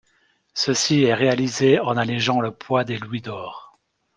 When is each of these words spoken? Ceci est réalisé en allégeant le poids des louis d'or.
Ceci 0.55 1.03
est 1.03 1.13
réalisé 1.13 1.79
en 1.79 1.95
allégeant 1.95 2.41
le 2.41 2.49
poids 2.49 2.83
des 2.83 2.97
louis 2.97 3.21
d'or. 3.21 3.77